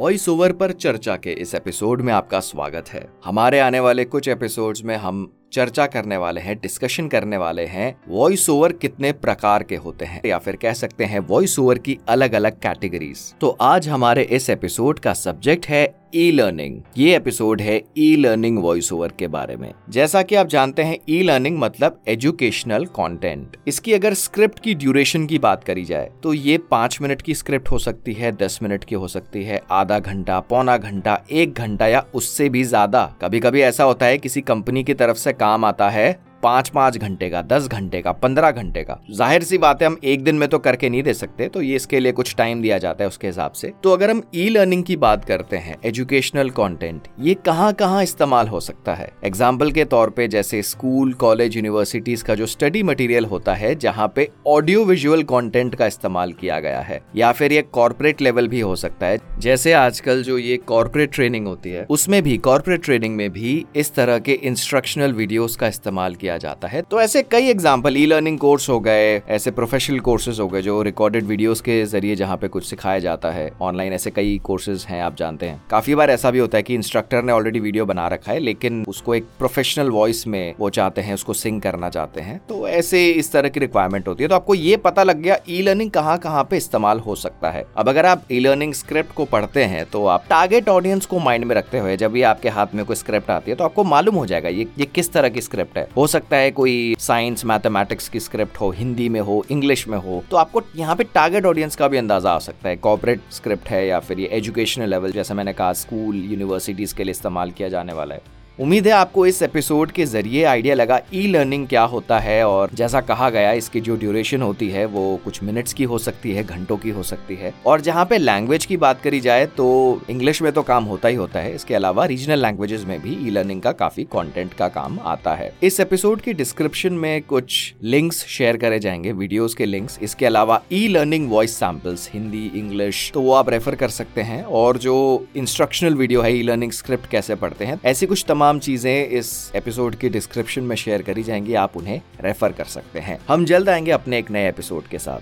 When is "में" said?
2.02-2.12, 4.84-4.96, 19.56-19.72, 40.34-40.48, 63.16-63.30, 80.26-80.54, 91.44-91.54, 92.74-92.84, 99.08-99.20, 99.88-99.98, 120.42-120.50, 122.84-123.00, 126.94-127.22, 140.62-140.76